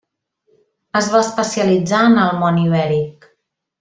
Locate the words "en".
2.07-2.19